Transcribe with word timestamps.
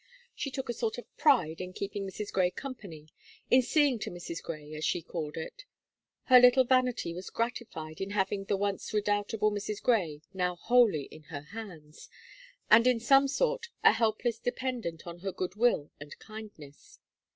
She 0.33 0.49
took 0.49 0.67
a 0.67 0.73
sort 0.73 0.97
of 0.97 1.15
pride 1.15 1.61
in 1.61 1.73
keeping 1.73 2.07
Mrs. 2.07 2.31
Gray 2.33 2.49
company, 2.49 3.09
in 3.51 3.61
seeing 3.61 3.99
to 3.99 4.09
Mrs. 4.09 4.41
Gray, 4.41 4.73
as 4.73 4.83
she 4.83 5.03
called 5.03 5.37
it 5.37 5.63
Her 6.23 6.39
little 6.39 6.63
vanity 6.63 7.13
was 7.13 7.29
gratified 7.29 8.01
in 8.01 8.09
having 8.09 8.45
the 8.45 8.57
once 8.57 8.95
redoubtable 8.95 9.51
Mrs. 9.51 9.79
Gray 9.79 10.23
now 10.33 10.55
wholly 10.55 11.03
in 11.11 11.21
her 11.25 11.41
hands, 11.43 12.09
and 12.67 12.87
in 12.87 12.99
some 12.99 13.27
sort 13.27 13.67
a 13.83 13.93
helpless 13.93 14.39
dependent 14.39 15.05
on 15.05 15.19
her 15.19 15.31
good 15.31 15.53
will 15.55 15.91
and 15.99 16.17
kindness. 16.17 16.97